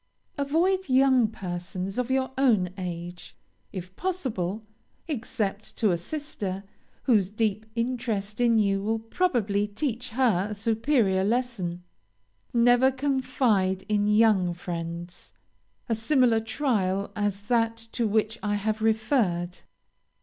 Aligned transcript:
"Avoid 0.35 0.89
young 0.89 1.27
persons 1.27 1.99
of 1.99 2.09
your 2.09 2.31
own 2.35 2.71
age. 2.75 3.35
If 3.71 3.95
possible, 3.95 4.65
except 5.07 5.77
to 5.77 5.91
a 5.91 5.97
sister, 5.99 6.63
whose 7.03 7.29
deep 7.29 7.67
interest 7.75 8.41
in 8.41 8.57
you 8.57 8.81
will 8.81 8.97
probably 8.97 9.67
teach 9.67 10.09
her 10.09 10.47
a 10.49 10.55
superior 10.55 11.23
lesson, 11.23 11.83
never 12.51 12.89
confide 12.91 13.83
in 13.87 14.07
young 14.07 14.55
friends, 14.55 15.33
a 15.87 15.93
similar 15.93 16.39
trial 16.39 17.11
as 17.15 17.41
that 17.43 17.77
to 17.91 18.07
which 18.07 18.39
I 18.41 18.55
have 18.55 18.81
referred. 18.81 19.59